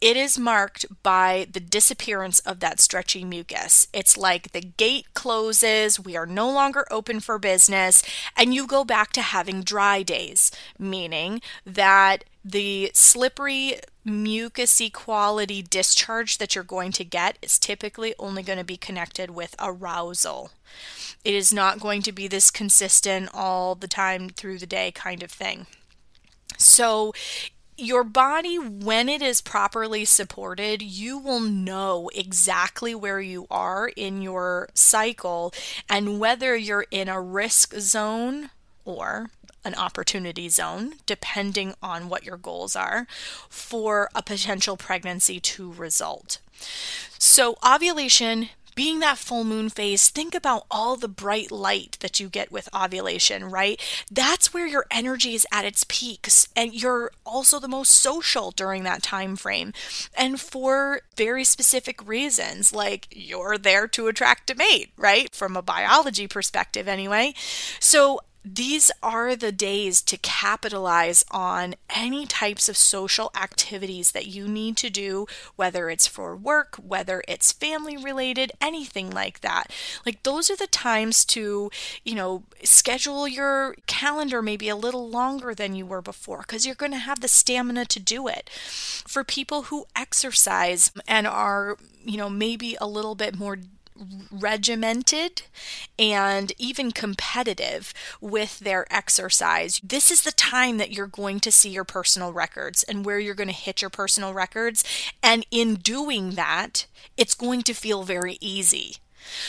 it 0.00 0.16
is 0.16 0.38
marked 0.38 0.86
by 1.02 1.46
the 1.50 1.60
disappearance 1.60 2.40
of 2.40 2.60
that 2.60 2.80
stretchy 2.80 3.24
mucus. 3.24 3.86
It's 3.92 4.16
like 4.16 4.52
the 4.52 4.62
gate 4.62 5.12
closes, 5.14 6.00
we 6.00 6.16
are 6.16 6.26
no 6.26 6.50
longer 6.50 6.86
open 6.90 7.20
for 7.20 7.38
business, 7.38 8.02
and 8.36 8.54
you 8.54 8.66
go 8.66 8.84
back 8.84 9.12
to 9.12 9.22
having 9.22 9.62
dry 9.62 10.02
days, 10.02 10.50
meaning 10.78 11.42
that 11.66 12.24
the 12.42 12.90
slippery 12.94 13.76
mucousy 14.06 14.90
quality 14.90 15.60
discharge 15.60 16.38
that 16.38 16.54
you're 16.54 16.64
going 16.64 16.92
to 16.92 17.04
get 17.04 17.36
is 17.42 17.58
typically 17.58 18.14
only 18.18 18.42
going 18.42 18.58
to 18.58 18.64
be 18.64 18.78
connected 18.78 19.30
with 19.30 19.54
arousal. 19.58 20.50
It 21.24 21.34
is 21.34 21.52
not 21.52 21.80
going 21.80 22.00
to 22.02 22.12
be 22.12 22.26
this 22.26 22.50
consistent 22.50 23.28
all 23.34 23.74
the 23.74 23.88
time 23.88 24.30
through 24.30 24.58
the 24.58 24.66
day 24.66 24.90
kind 24.90 25.22
of 25.22 25.30
thing. 25.30 25.66
So, 26.56 27.12
your 27.80 28.04
body, 28.04 28.58
when 28.58 29.08
it 29.08 29.22
is 29.22 29.40
properly 29.40 30.04
supported, 30.04 30.82
you 30.82 31.18
will 31.18 31.40
know 31.40 32.10
exactly 32.14 32.94
where 32.94 33.20
you 33.20 33.46
are 33.50 33.88
in 33.88 34.22
your 34.22 34.68
cycle 34.74 35.52
and 35.88 36.20
whether 36.20 36.56
you're 36.56 36.86
in 36.90 37.08
a 37.08 37.20
risk 37.20 37.74
zone 37.74 38.50
or 38.84 39.30
an 39.64 39.74
opportunity 39.74 40.48
zone, 40.48 40.94
depending 41.06 41.74
on 41.82 42.08
what 42.08 42.24
your 42.24 42.36
goals 42.36 42.74
are, 42.74 43.06
for 43.48 44.08
a 44.14 44.22
potential 44.22 44.76
pregnancy 44.76 45.38
to 45.38 45.72
result. 45.72 46.38
So, 47.18 47.56
ovulation 47.64 48.48
being 48.74 49.00
that 49.00 49.18
full 49.18 49.44
moon 49.44 49.68
phase, 49.68 50.08
think 50.08 50.34
about 50.34 50.66
all 50.70 50.96
the 50.96 51.08
bright 51.08 51.50
light 51.50 51.96
that 52.00 52.20
you 52.20 52.28
get 52.28 52.52
with 52.52 52.68
ovulation, 52.74 53.44
right? 53.44 53.80
That's 54.10 54.52
where 54.54 54.66
your 54.66 54.86
energy 54.90 55.34
is 55.34 55.46
at 55.52 55.64
its 55.64 55.84
peaks 55.88 56.48
and 56.56 56.74
you're 56.74 57.10
also 57.24 57.58
the 57.58 57.68
most 57.68 57.90
social 57.90 58.50
during 58.50 58.82
that 58.84 59.02
time 59.02 59.36
frame. 59.36 59.72
And 60.16 60.40
for 60.40 61.02
very 61.16 61.44
specific 61.44 62.06
reasons, 62.06 62.72
like 62.72 63.08
you're 63.10 63.58
there 63.58 63.86
to 63.88 64.08
attract 64.08 64.50
a 64.50 64.54
mate, 64.54 64.92
right? 64.96 65.34
From 65.34 65.56
a 65.56 65.62
biology 65.62 66.26
perspective 66.26 66.88
anyway. 66.88 67.34
So 67.78 68.20
these 68.44 68.90
are 69.02 69.36
the 69.36 69.52
days 69.52 70.00
to 70.02 70.16
capitalize 70.16 71.24
on 71.30 71.74
any 71.94 72.24
types 72.24 72.68
of 72.68 72.76
social 72.76 73.30
activities 73.36 74.12
that 74.12 74.26
you 74.26 74.48
need 74.48 74.76
to 74.78 74.88
do, 74.88 75.26
whether 75.56 75.90
it's 75.90 76.06
for 76.06 76.34
work, 76.34 76.76
whether 76.76 77.22
it's 77.28 77.52
family 77.52 77.96
related, 77.96 78.52
anything 78.60 79.10
like 79.10 79.40
that. 79.40 79.70
Like, 80.06 80.22
those 80.22 80.50
are 80.50 80.56
the 80.56 80.66
times 80.66 81.24
to, 81.26 81.70
you 82.02 82.14
know, 82.14 82.44
schedule 82.64 83.28
your 83.28 83.76
calendar 83.86 84.40
maybe 84.40 84.68
a 84.68 84.76
little 84.76 85.08
longer 85.08 85.54
than 85.54 85.74
you 85.74 85.84
were 85.84 86.02
before 86.02 86.38
because 86.38 86.64
you're 86.64 86.74
going 86.74 86.92
to 86.92 86.98
have 86.98 87.20
the 87.20 87.28
stamina 87.28 87.84
to 87.86 88.00
do 88.00 88.26
it. 88.26 88.48
For 88.50 89.22
people 89.22 89.64
who 89.64 89.86
exercise 89.94 90.92
and 91.06 91.26
are, 91.26 91.76
you 92.04 92.16
know, 92.16 92.30
maybe 92.30 92.76
a 92.80 92.86
little 92.86 93.14
bit 93.14 93.38
more 93.38 93.58
regimented 94.30 95.42
and 95.98 96.52
even 96.58 96.90
competitive 96.90 97.92
with 98.20 98.60
their 98.60 98.86
exercise, 98.92 99.80
this 99.82 100.10
is 100.10 100.22
the 100.22 100.32
time 100.32 100.78
that 100.78 100.92
you're 100.92 101.06
going 101.06 101.40
to 101.40 101.52
see 101.52 101.70
your 101.70 101.84
personal 101.84 102.32
records 102.32 102.82
and 102.84 103.04
where 103.04 103.18
you're 103.18 103.34
going 103.34 103.48
to 103.48 103.54
hit 103.54 103.82
your 103.82 103.90
personal 103.90 104.32
records. 104.32 104.84
And 105.22 105.46
in 105.50 105.76
doing 105.76 106.30
that, 106.32 106.86
it's 107.16 107.34
going 107.34 107.62
to 107.62 107.74
feel 107.74 108.02
very 108.02 108.38
easy. 108.40 108.96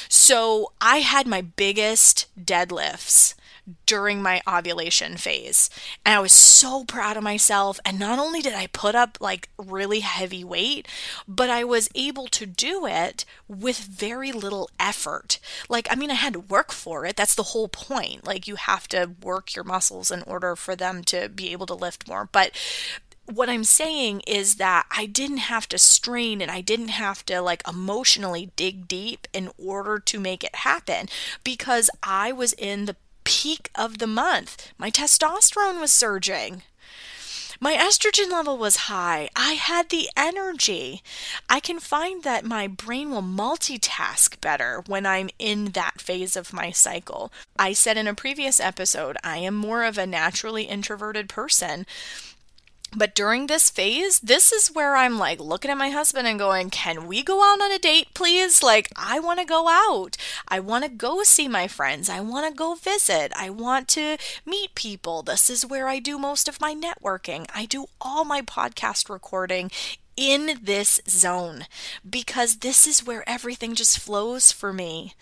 So 0.10 0.74
I 0.82 0.98
had 0.98 1.28
my 1.28 1.42
biggest 1.42 2.28
deadlifts 2.40 3.36
during 3.86 4.22
my 4.22 4.42
ovulation 4.48 5.18
phase. 5.18 5.70
And 6.06 6.16
I 6.16 6.20
was 6.20 6.34
so 6.34 6.84
proud 6.84 7.18
of 7.18 7.24
myself. 7.24 7.80
And 7.86 8.00
not 8.00 8.20
only 8.20 8.42
did 8.42 8.54
I 8.54 8.68
put 8.68 8.96
up 8.96 9.18
like 9.20 9.50
really 9.58 10.00
heavy 10.00 10.44
weight, 10.44 10.88
but 11.28 11.50
I 11.50 11.64
was 11.64 11.90
able 11.96 12.28
to 12.28 12.46
do 12.46 12.86
it 12.86 13.26
with 13.48 13.80
very 13.80 14.32
little 14.32 14.70
effort. 14.80 15.40
Like, 15.70 15.88
I 15.90 15.96
mean, 15.96 16.12
I 16.12 16.16
had 16.16 16.34
to 16.34 16.40
work 16.40 16.72
for 16.72 17.06
it. 17.06 17.16
That's 17.16 17.36
the 17.36 17.44
whole 17.44 17.68
point. 17.68 18.26
Like, 18.26 18.48
you 18.48 18.56
have 18.56 18.88
to 18.90 19.12
work 19.22 19.56
your 19.56 19.64
muscles 19.64 20.12
in 20.12 20.22
order 20.24 20.56
for 20.56 20.76
them 20.76 21.04
to 21.06 21.30
be 21.30 21.52
able 21.52 21.66
to 21.68 21.74
lift 21.74 22.08
more. 22.08 22.30
But 22.32 22.52
what 23.26 23.50
I'm 23.50 23.64
saying 23.64 24.22
is 24.28 24.56
that 24.56 24.86
I 24.92 25.06
didn't 25.06 25.38
have 25.38 25.68
to 25.70 25.78
strain 25.78 26.42
and 26.42 26.52
I 26.52 26.62
didn't 26.62 26.90
have 26.90 27.26
to 27.28 27.42
like 27.42 27.68
emotionally 27.68 28.52
dig 28.56 28.88
deep 28.88 29.28
in 29.34 29.50
order 29.58 30.00
to 30.00 30.20
make 30.20 30.44
it 30.44 30.56
happen 30.56 31.08
because 31.44 31.90
I 32.04 32.32
was 32.32 32.54
in 32.54 32.86
the 32.86 32.96
peak 33.32 33.70
of 33.76 34.00
the 34.00 34.08
month. 34.08 34.74
My 34.78 34.92
testosterone 34.92 35.80
was 35.80 35.94
surging. 35.94 36.64
My 37.62 37.76
estrogen 37.76 38.30
level 38.30 38.58
was 38.58 38.88
high. 38.92 39.30
I 39.38 39.54
had 39.54 39.88
the 39.88 40.10
energy. 40.18 41.02
I 41.48 41.62
can 41.62 41.80
find 41.80 42.24
that 42.24 42.44
my 42.44 42.68
brain 42.68 43.10
will 43.10 43.22
multitask 43.22 44.42
better 44.42 44.84
when 44.86 45.06
I'm 45.06 45.30
in 45.40 45.66
that 45.72 46.02
phase 46.02 46.36
of 46.36 46.52
my 46.52 46.72
cycle. 46.72 47.32
I 47.58 47.72
said 47.72 47.96
in 47.96 48.08
a 48.08 48.14
previous 48.14 48.60
episode, 48.60 49.16
I 49.24 49.38
am 49.38 49.56
more 49.56 49.86
of 49.86 49.98
a 49.98 50.06
naturally 50.06 50.64
introverted 50.64 51.30
person. 51.30 51.86
But 52.96 53.16
during 53.16 53.48
this 53.48 53.70
phase, 53.70 54.20
this 54.20 54.52
is 54.52 54.68
where 54.74 54.98
I'm 54.98 55.18
like 55.18 55.40
looking 55.40 55.72
at 55.72 55.78
my 55.78 55.90
husband 55.90 56.28
and 56.28 56.38
going, 56.38 56.70
Can 56.70 57.08
we 57.08 57.24
go 57.24 57.42
out 57.42 57.62
on 57.62 57.72
a 57.72 57.80
date, 57.80 58.14
please? 58.14 58.62
Like, 58.62 58.90
I 58.96 59.20
want 59.20 59.40
to 59.40 59.46
go 59.46 59.70
out. 59.70 60.18
I 60.48 60.60
want 60.60 60.84
to 60.84 60.90
go 60.90 61.24
see 61.24 61.48
my 61.48 61.68
friends. 61.68 62.10
I 62.10 62.20
want 62.20 62.48
to 62.48 62.54
go 62.54 62.76
visit. 62.76 63.32
I 63.36 63.50
want 63.50 63.88
to 63.90 64.18
meet 64.46 64.76
people. 64.76 65.22
This 65.24 65.50
is 65.50 65.66
where 65.66 65.88
I 65.88 66.00
do 66.00 66.18
most 66.18 66.50
of 66.50 66.60
my 66.60 66.76
networking. 66.76 67.46
I 67.56 67.66
do 67.66 67.86
all 68.02 68.26
my 68.26 68.42
podcast 68.42 69.10
recording 69.10 69.72
in 70.22 70.60
this 70.62 71.02
zone 71.10 71.66
because 72.08 72.58
this 72.58 72.86
is 72.86 73.04
where 73.04 73.28
everything 73.28 73.74
just 73.74 73.98
flows 73.98 74.52
for 74.52 74.72
me. 74.72 75.16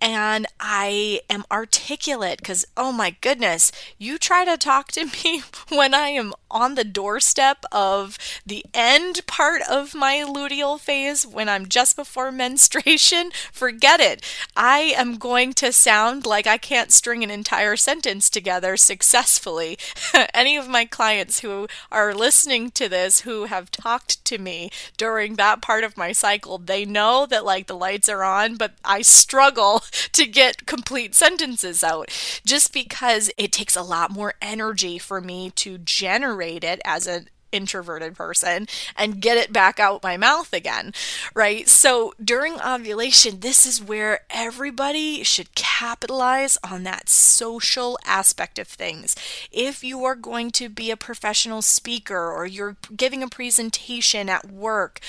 And 0.00 0.46
I 0.58 1.20
am 1.28 1.44
articulate 1.50 2.38
because, 2.38 2.64
oh 2.74 2.90
my 2.90 3.14
goodness, 3.20 3.70
you 3.98 4.16
try 4.16 4.46
to 4.46 4.56
talk 4.56 4.90
to 4.92 5.04
me 5.24 5.42
when 5.68 5.92
I 5.92 6.08
am 6.08 6.32
on 6.50 6.76
the 6.76 6.84
doorstep 6.84 7.66
of 7.70 8.16
the 8.46 8.64
end 8.72 9.26
part 9.26 9.60
of 9.68 9.94
my 9.94 10.24
luteal 10.26 10.80
phase, 10.80 11.26
when 11.26 11.46
I'm 11.46 11.66
just 11.66 11.94
before 11.94 12.32
menstruation, 12.38 13.30
forget 13.52 14.00
it. 14.00 14.24
I 14.56 14.94
am 14.96 15.18
going 15.18 15.52
to 15.54 15.72
sound 15.72 16.24
like 16.24 16.46
I 16.46 16.56
can't 16.56 16.90
string 16.90 17.22
an 17.22 17.30
entire 17.30 17.76
sentence 17.76 18.30
together 18.30 18.78
successfully. 18.78 19.76
Any 20.32 20.56
of 20.56 20.68
my 20.68 20.86
clients 20.86 21.40
who 21.40 21.66
are 21.92 22.14
listening 22.14 22.70
to 22.70 22.88
this 22.88 23.20
who 23.20 23.44
have 23.44 23.70
talked 23.70 24.24
to 24.24 24.37
me 24.38 24.70
during 24.96 25.34
that 25.34 25.62
part 25.62 25.84
of 25.84 25.96
my 25.96 26.12
cycle, 26.12 26.58
they 26.58 26.84
know 26.84 27.26
that 27.26 27.44
like 27.44 27.66
the 27.66 27.76
lights 27.76 28.08
are 28.08 28.24
on, 28.24 28.56
but 28.56 28.72
I 28.84 29.02
struggle 29.02 29.82
to 30.12 30.26
get 30.26 30.66
complete 30.66 31.14
sentences 31.14 31.82
out 31.84 32.08
just 32.44 32.72
because 32.72 33.30
it 33.36 33.52
takes 33.52 33.76
a 33.76 33.82
lot 33.82 34.10
more 34.10 34.34
energy 34.40 34.98
for 34.98 35.20
me 35.20 35.50
to 35.56 35.78
generate 35.78 36.64
it 36.64 36.80
as 36.84 37.06
an 37.06 37.28
introverted 37.52 38.16
person 38.16 38.66
and 38.96 39.20
get 39.20 39.36
it 39.36 39.52
back 39.52 39.78
out 39.80 40.02
my 40.02 40.16
mouth 40.16 40.52
again, 40.52 40.92
right? 41.34 41.68
So 41.68 42.14
during 42.22 42.60
ovulation, 42.60 43.40
this 43.40 43.66
is 43.66 43.82
where 43.82 44.20
everybody 44.30 45.22
should 45.22 45.54
capitalize 45.54 46.58
on 46.62 46.82
that 46.84 47.08
social 47.08 47.98
aspect 48.04 48.58
of 48.58 48.68
things. 48.68 49.16
If 49.50 49.82
you 49.82 50.04
are 50.04 50.14
going 50.14 50.50
to 50.52 50.68
be 50.68 50.90
a 50.90 50.96
professional 50.96 51.62
speaker 51.62 52.30
or 52.30 52.46
you're 52.46 52.76
giving 52.96 53.22
a 53.22 53.28
presentation 53.28 54.28
at 54.28 54.50
work 54.50 55.00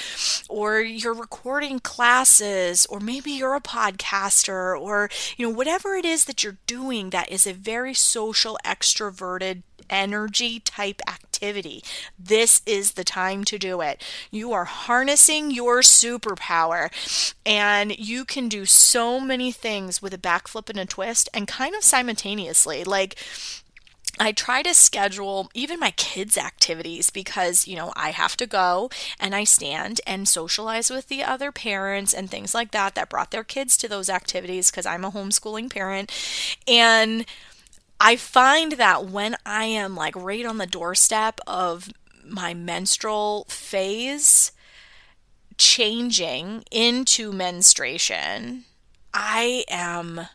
or 0.48 0.80
you're 0.80 1.14
recording 1.14 1.80
classes 1.80 2.86
or 2.86 3.00
maybe 3.00 3.32
you're 3.32 3.56
a 3.56 3.62
podcaster 3.62 4.80
or 4.80 5.10
you 5.38 5.48
know 5.48 5.56
whatever 5.56 5.96
it 5.96 6.06
is 6.06 6.26
that 6.26 6.44
you're 6.44 6.58
doing 6.68 7.10
that 7.10 7.32
is 7.32 7.46
a 7.46 7.54
very 7.54 7.94
social 7.94 8.58
extroverted 8.66 9.64
energy 9.90 10.60
type 10.60 11.02
activity. 11.08 11.29
This 12.18 12.62
is 12.66 12.94
the 12.94 13.04
time 13.04 13.44
to 13.46 13.58
do 13.58 13.82
it. 13.82 14.04
You 14.32 14.52
are 14.54 14.66
harnessing 14.66 15.52
your 15.52 15.82
superpower 15.82 16.90
and 17.46 17.98
you 17.98 18.26
can 18.26 18.50
do 18.50 18.66
so 18.66 19.20
many 19.20 19.52
things 19.52 20.02
with 20.02 20.14
a 20.14 20.18
backflip 20.18 20.70
and 20.70 20.80
a 20.80 20.86
twist 20.86 21.30
and 21.34 21.48
kind 21.48 21.76
of 21.76 21.84
simultaneously. 21.84 22.84
Like, 22.84 23.16
I 24.20 24.34
try 24.34 24.62
to 24.64 24.74
schedule 24.74 25.50
even 25.54 25.80
my 25.80 25.92
kids' 25.92 26.38
activities 26.38 27.10
because, 27.10 27.68
you 27.68 27.76
know, 27.78 27.94
I 27.96 28.12
have 28.12 28.36
to 28.38 28.48
go 28.48 28.90
and 29.18 29.34
I 29.34 29.46
stand 29.46 30.02
and 30.06 30.28
socialize 30.28 30.90
with 30.90 31.08
the 31.08 31.24
other 31.24 31.54
parents 31.54 32.14
and 32.14 32.30
things 32.30 32.54
like 32.54 32.72
that 32.72 32.96
that 32.96 33.10
brought 33.10 33.32
their 33.32 33.46
kids 33.46 33.78
to 33.78 33.88
those 33.88 34.10
activities 34.10 34.72
because 34.72 34.86
I'm 34.86 35.06
a 35.06 35.12
homeschooling 35.12 35.70
parent. 35.70 36.12
And 36.68 37.26
I 38.00 38.16
find 38.16 38.74
that 38.74 39.06
when 39.06 39.36
I 39.46 39.66
am 39.66 39.96
like 39.96 40.16
right 40.16 40.46
on 40.46 40.58
the 40.58 40.66
doorstep 40.66 41.40
of 41.46 41.90
my 42.26 42.54
menstrual 42.54 43.46
phase 43.50 44.52
changing 45.58 46.64
into 46.72 47.34
menstruation, 47.34 48.64
I 49.14 49.66
am 49.70 50.28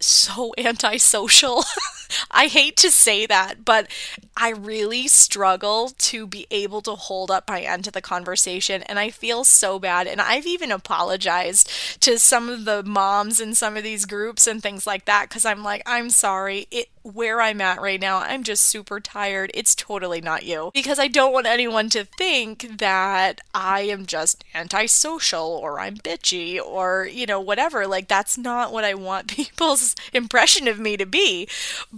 so 0.00 0.54
antisocial. 0.58 1.64
I 2.30 2.46
hate 2.46 2.76
to 2.78 2.90
say 2.90 3.26
that, 3.26 3.64
but 3.64 3.88
I 4.36 4.50
really 4.50 5.08
struggle 5.08 5.90
to 5.98 6.26
be 6.26 6.46
able 6.50 6.82
to 6.82 6.92
hold 6.92 7.30
up 7.30 7.48
my 7.48 7.62
end 7.62 7.86
of 7.86 7.92
the 7.92 8.02
conversation. 8.02 8.82
And 8.82 8.98
I 8.98 9.10
feel 9.10 9.44
so 9.44 9.78
bad. 9.78 10.06
And 10.06 10.20
I've 10.20 10.46
even 10.46 10.70
apologized 10.70 11.70
to 12.02 12.18
some 12.18 12.48
of 12.48 12.64
the 12.64 12.82
moms 12.82 13.40
in 13.40 13.54
some 13.54 13.76
of 13.76 13.82
these 13.82 14.04
groups 14.04 14.46
and 14.46 14.62
things 14.62 14.86
like 14.86 15.06
that 15.06 15.28
because 15.28 15.44
I'm 15.44 15.62
like, 15.62 15.82
I'm 15.86 16.10
sorry. 16.10 16.66
It, 16.70 16.88
where 17.02 17.40
I'm 17.40 17.60
at 17.60 17.80
right 17.80 18.00
now, 18.00 18.18
I'm 18.18 18.42
just 18.42 18.64
super 18.64 18.98
tired. 18.98 19.50
It's 19.54 19.74
totally 19.74 20.20
not 20.20 20.44
you. 20.44 20.70
Because 20.74 20.98
I 20.98 21.06
don't 21.06 21.32
want 21.32 21.46
anyone 21.46 21.88
to 21.90 22.04
think 22.04 22.78
that 22.78 23.40
I 23.54 23.82
am 23.82 24.06
just 24.06 24.44
antisocial 24.54 25.46
or 25.46 25.78
I'm 25.78 25.96
bitchy 25.96 26.60
or, 26.60 27.08
you 27.10 27.26
know, 27.26 27.40
whatever. 27.40 27.86
Like, 27.86 28.08
that's 28.08 28.36
not 28.36 28.72
what 28.72 28.84
I 28.84 28.94
want 28.94 29.28
people's 29.28 29.94
impression 30.12 30.66
of 30.68 30.78
me 30.80 30.96
to 30.96 31.06
be. 31.06 31.48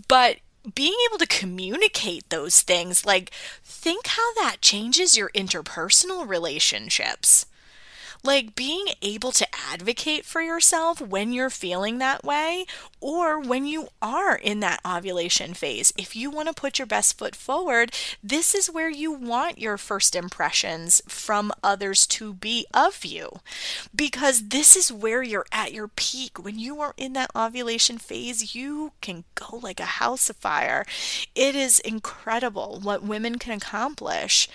But 0.06 0.38
being 0.74 0.94
able 1.08 1.18
to 1.18 1.26
communicate 1.26 2.28
those 2.28 2.61
things, 2.62 3.04
like, 3.06 3.30
think 3.64 4.06
how 4.08 4.34
that 4.34 4.61
changes 4.61 5.16
your 5.16 5.30
interpersonal 5.30 6.28
relationships. 6.28 7.46
Like 8.24 8.54
being 8.54 8.87
able 9.00 9.33
to 9.33 9.46
advocate 9.70 10.24
for 10.24 10.40
yourself 10.40 11.00
when 11.00 11.33
you're 11.33 11.50
feeling 11.50 11.98
that 11.98 12.24
way 12.24 12.66
or 13.00 13.40
when 13.40 13.64
you 13.64 13.88
are 14.02 14.37
in 14.37 14.61
that 14.61 14.81
ovulation 14.87 15.54
phase. 15.54 15.92
If 15.96 16.16
you 16.16 16.31
want 16.31 16.48
to 16.48 16.54
put 16.54 16.78
your 16.78 16.87
best 16.87 17.16
foot 17.16 17.37
forward, 17.37 17.92
this 18.22 18.54
is 18.54 18.70
where 18.70 18.90
you 18.90 19.12
want 19.12 19.59
your 19.59 19.76
first 19.78 20.16
impressions 20.16 21.00
from 21.07 21.52
others 21.62 22.07
to 22.09 22.35
be 22.35 22.66
of 22.74 23.04
you. 23.04 23.40
Because 23.94 24.48
this 24.48 24.76
is 24.76 24.92
where 24.92 25.22
you're 25.22 25.46
at 25.52 25.72
your 25.72 25.88
peak. 25.88 26.42
When 26.42 26.59
you 26.59 26.81
are 26.81 26.94
in 26.96 27.12
that 27.14 27.31
ovulation 27.37 27.98
phase, 27.98 28.54
you 28.54 28.92
can 29.00 29.24
go 29.35 29.57
like 29.57 29.81
a 29.81 29.85
house 29.85 30.28
of 30.28 30.37
fire. 30.37 30.85
It 31.35 31.54
is 31.54 31.78
incredible 31.81 32.81
what 32.83 33.02
women 33.02 33.38
can 33.38 33.52
accomplish 33.52 34.48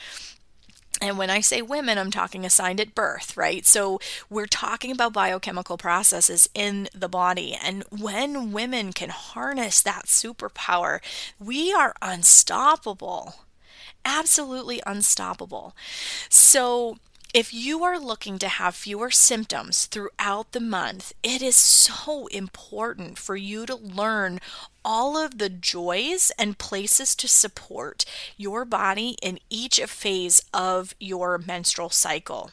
and 1.04 1.18
when 1.18 1.30
I 1.30 1.42
say 1.42 1.62
women, 1.62 1.98
I'm 1.98 2.12
talking 2.12 2.46
assigned 2.46 2.80
at 2.80 2.96
birth, 2.96 3.36
right? 3.36 3.66
So 3.66 4.00
we're 4.30 4.46
talking 4.46 4.90
about 4.90 5.12
biochemical 5.12 5.78
processes 5.78 6.50
in 6.54 6.88
the 6.96 7.10
body. 7.10 7.58
And 7.62 7.84
when 7.90 8.54
women 8.54 8.94
can 8.94 9.10
harness 9.10 9.82
that 9.82 10.06
superpower, 10.06 11.02
we 11.38 11.74
are 11.74 11.94
unstoppable. 12.02 13.36
Absolutely 14.06 14.82
unstoppable. 14.86 15.76
So 16.30 17.00
if 17.34 17.52
you 17.52 17.84
are 17.84 17.98
looking 17.98 18.38
to 18.38 18.48
have 18.48 18.76
fewer 18.76 19.10
symptoms 19.10 19.88
throughout 19.88 20.52
the 20.52 20.60
month, 20.60 21.14
it 21.24 21.42
is 21.42 21.56
so 21.56 22.28
important 22.28 23.18
for 23.18 23.36
you 23.36 23.66
to 23.66 23.76
learn 23.76 24.40
all 24.86 25.18
of 25.18 25.40
the 25.40 25.50
joys 25.50 26.32
and 26.38 26.60
places 26.60 27.16
to 27.16 27.28
support 27.28 28.06
your 28.38 28.66
body 28.66 29.16
in 29.20 29.40
each 29.50 29.80
phase 29.80 30.44
of 30.54 30.94
your 31.00 31.40
menstrual 31.40 31.90
cycle. 31.90 32.52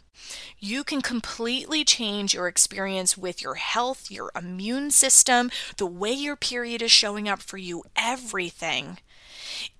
You 0.59 0.83
can 0.83 1.03
completely 1.03 1.85
change 1.85 2.33
your 2.33 2.49
experience 2.49 3.19
with 3.19 3.43
your 3.43 3.57
health, 3.57 4.11
your 4.11 4.31
immune 4.35 4.93
system, 4.93 5.51
the 5.77 5.87
way 5.87 6.13
your 6.13 6.37
period 6.37 6.81
is 6.81 6.93
showing 6.93 7.29
up 7.29 7.43
for 7.43 7.59
you, 7.59 7.85
everything 7.97 8.97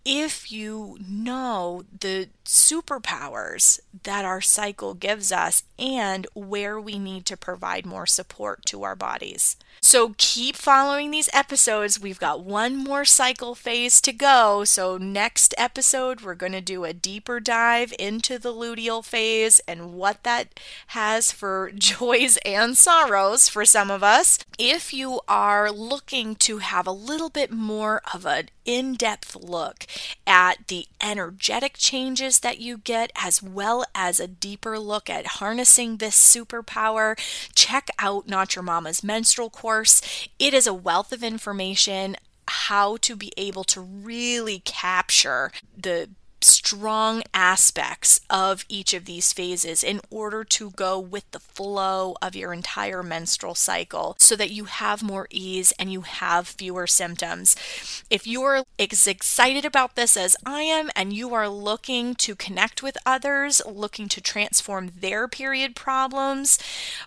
if 0.05 0.51
you 0.51 0.99
know 1.07 1.85
the 2.01 2.29
superpowers 2.45 3.81
that 4.03 4.25
our 4.25 4.41
cycle 4.41 4.95
gives 4.95 5.31
us 5.31 5.63
and 5.79 6.27
where 6.35 6.81
we 6.81 6.99
need 6.99 7.27
to 7.27 7.37
provide 7.37 7.87
more 7.87 8.07
support 8.07 8.65
to 8.65 8.83
our 8.83 8.97
bodies. 8.97 9.57
So 9.83 10.15
keep 10.19 10.57
following 10.57 11.11
these 11.11 11.31
episodes. 11.33 12.01
We've 12.01 12.19
got 12.19 12.45
one 12.45 12.77
more 12.77 13.05
cycle 13.05 13.55
phase 13.55 14.01
to 14.03 14.13
go. 14.13 14.65
So, 14.65 14.99
next 14.99 15.55
episode, 15.57 16.21
we're 16.21 16.35
going 16.35 16.53
to 16.53 16.61
do 16.61 16.85
a 16.85 16.93
deeper 16.93 17.41
dive 17.41 17.95
into 17.99 18.39
the 18.39 18.53
luteal 18.53 19.03
phase 19.03 19.61
and 19.67 19.95
what 19.95 20.23
that 20.25 20.61
has 20.89 21.33
for 21.33 21.71
joys 21.75 22.37
and 22.45 22.77
sorrows 22.77 23.49
for 23.49 23.65
some 23.65 23.91
of 23.91 24.03
us. 24.03 24.39
If 24.59 24.93
you 24.93 25.21
are 25.29 25.71
looking 25.71 26.35
to 26.37 26.59
have 26.59 26.87
a 26.87 26.93
little 26.93 27.31
bit 27.31 27.51
more 27.51 28.03
of 28.13 28.27
an 28.27 28.51
in 28.67 28.95
depth 28.95 29.35
look 29.35 29.70
at 30.27 30.69
the 30.69 30.87
energetic 31.01 31.75
changes 31.77 32.41
that 32.41 32.59
you 32.59 32.79
get, 32.79 33.11
as 33.17 33.43
well 33.43 33.85
as 33.95 34.21
a 34.21 34.29
deeper 34.29 34.79
look 34.79 35.11
at 35.11 35.27
harnessing 35.27 35.97
this 35.97 36.17
superpower, 36.17 37.19
check 37.55 37.91
out 37.99 38.29
Not 38.29 38.55
Your 38.55 38.63
Momma's 38.63 39.05
Menstrual 39.05 39.51
Course. 39.51 40.29
It 40.39 40.55
is 40.55 40.67
a 40.67 40.75
wealth 40.75 41.13
of 41.13 41.23
information 41.23 42.17
how 42.49 42.97
to 42.97 43.15
be 43.15 43.33
able 43.37 43.63
to 43.63 43.81
really 43.81 44.59
capture 44.61 45.53
the 45.77 46.11
strong 46.43 47.23
aspects 47.35 48.21
of 48.31 48.65
each 48.69 48.95
of 48.95 49.05
these 49.05 49.33
phases 49.33 49.83
in 49.83 50.01
order 50.11 50.45
to 50.45 50.71
go 50.71 50.99
with 50.99 51.31
the 51.31 51.41
flow 51.41 52.15
of 52.23 52.35
your 52.35 52.53
entire 52.53 53.03
menstrual 53.03 53.55
cycle 53.55 54.17
so 54.19 54.37
that 54.37 54.51
you 54.51 54.65
have 54.65 55.03
more 55.03 55.27
ease 55.31 55.73
and 55.79 55.93
you 55.93 56.03
have 56.03 56.47
fewer 56.47 56.87
symptoms. 56.87 57.57
If 58.09 58.27
you're 58.27 58.65
as 58.79 59.07
excited 59.07 59.65
about 59.65 59.97
this 59.97 60.17
as 60.17 60.37
I 60.45 60.63
am 60.63 60.91
and 60.97 61.13
you 61.13 61.35
are 61.35 61.49
looking 61.49 62.15
to 62.17 62.35
connect 62.35 62.83
with 62.83 62.97
others, 63.05 63.63
looking 63.69 64.09
to 64.09 64.21
transform 64.21 64.93
their 64.99 65.29
period 65.29 65.77
problems, 65.77 66.59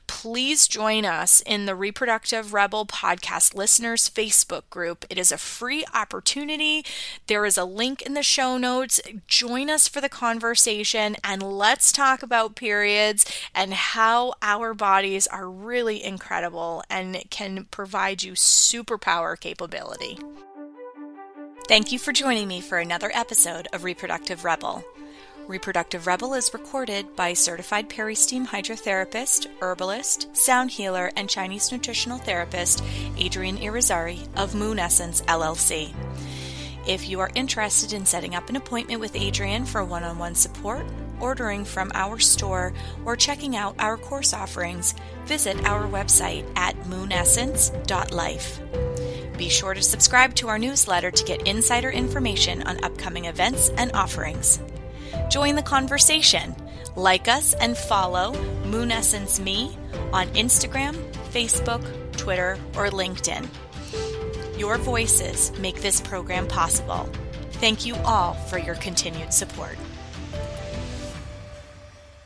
please 0.08 0.68
join 0.68 1.06
us 1.06 1.42
in 1.42 1.66
the 1.66 1.76
Reproductive 1.76 2.54
Rebel 2.54 2.86
Podcast 2.86 3.56
Listeners 3.56 4.10
Facebook 4.10 4.70
group. 4.70 5.06
It 5.10 5.18
is 5.18 5.32
a 5.32 5.38
free 5.38 5.86
opportunity. 5.94 6.86
There 7.28 7.46
is 7.46 7.58
a 7.58 7.66
link 7.66 8.02
in 8.02 8.14
the 8.14 8.24
show 8.24 8.58
notes 8.58 9.02
join 9.28 9.70
us 9.70 9.88
for 9.88 10.02
the 10.02 10.10
conversation 10.10 11.16
and 11.24 11.42
let's 11.42 11.92
talk 11.92 12.24
about 12.24 12.56
periods 12.56 13.26
and 13.54 13.74
how 13.74 14.34
our 14.42 14.74
bodies 14.74 15.28
are 15.28 15.50
really 15.50 16.04
incredible 16.04 16.84
and 16.90 17.24
can 17.30 17.66
provide 17.72 18.24
you 18.24 18.34
superpower 18.34 19.40
capability. 19.40 20.18
Thank 21.68 21.92
you 21.92 22.00
for 22.00 22.12
joining 22.12 22.48
me 22.48 22.60
for 22.60 22.78
another 22.78 23.10
episode 23.14 23.68
of 23.72 23.84
Reproductive 23.84 24.44
Rebel. 24.44 24.84
Reproductive 25.48 26.08
Rebel 26.08 26.34
is 26.36 26.54
recorded 26.54 27.16
by 27.18 27.34
certified 27.34 27.90
Peristeam 27.90 28.48
hydrotherapist, 28.48 29.48
herbalist, 29.62 30.36
sound 30.36 30.72
healer, 30.72 31.12
and 31.18 31.30
Chinese 31.30 31.72
nutritional 31.72 32.18
therapist 32.18 32.84
Adrienne 33.20 33.58
Irizarry 33.58 34.26
of 34.38 34.56
Moon 34.56 34.80
Essence 34.80 35.22
LLC. 35.24 35.94
If 36.86 37.08
you 37.08 37.22
are 37.22 37.32
interested 37.34 37.94
in 37.94 38.06
setting 38.06 38.36
up 38.36 38.50
an 38.50 38.58
appointment 38.58 39.00
with 39.00 39.16
Adrienne 39.16 39.66
for 39.66 39.86
one 39.86 40.04
on 40.04 40.18
one 40.18 40.36
support, 40.36 40.86
ordering 41.22 41.64
from 41.64 41.92
our 41.94 42.20
store, 42.20 42.74
or 43.06 43.16
checking 43.16 43.56
out 43.56 43.76
our 43.80 43.96
course 43.96 44.34
offerings, 44.34 44.94
visit 45.26 45.66
our 45.66 45.88
website 45.88 46.46
at 46.58 46.76
moonessence.life. 46.88 48.60
Be 49.38 49.50
sure 49.50 49.74
to 49.74 49.82
subscribe 49.82 50.36
to 50.36 50.50
our 50.50 50.60
newsletter 50.60 51.10
to 51.10 51.24
get 51.24 51.48
insider 51.48 51.90
information 51.90 52.64
on 52.64 52.84
upcoming 52.84 53.26
events 53.26 53.70
and 53.78 53.92
offerings. 53.94 54.60
Join 55.30 55.56
the 55.56 55.62
conversation. 55.62 56.54
Like 56.96 57.28
us 57.28 57.54
and 57.54 57.78
follow 57.78 58.34
Moon 58.66 58.92
Essence 58.92 59.40
Me 59.40 59.76
on 60.12 60.28
Instagram, 60.30 60.96
Facebook, 61.32 61.82
Twitter, 62.18 62.58
or 62.76 62.90
LinkedIn. 62.90 63.48
Your 64.58 64.78
voices 64.78 65.52
make 65.58 65.82
this 65.82 66.00
program 66.00 66.48
possible. 66.48 67.10
Thank 67.54 67.86
you 67.86 67.96
all 68.06 68.34
for 68.34 68.60
your 68.60 68.76
continued 68.76 69.34
support. 69.34 69.78